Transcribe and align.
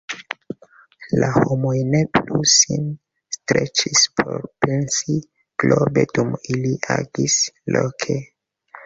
La 1.23 1.27
homoj 1.33 1.73
ne 1.95 1.99
plu 2.15 2.39
sin 2.53 2.87
streĉis 3.37 4.01
por 4.21 4.39
pensi 4.67 5.19
globe 5.65 6.07
dum 6.17 6.33
ili 6.55 6.73
agis 6.97 7.37
loke. 7.77 8.17